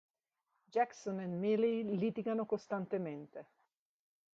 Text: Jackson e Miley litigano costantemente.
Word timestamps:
Jackson 0.65 1.19
e 1.19 1.27
Miley 1.27 1.95
litigano 1.95 2.47
costantemente. 2.47 3.45